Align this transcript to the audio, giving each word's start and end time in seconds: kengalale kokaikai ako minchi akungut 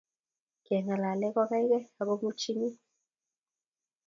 kengalale 0.65 1.27
kokaikai 1.35 1.85
ako 1.99 2.13
minchi 2.21 2.49
akungut 2.53 2.75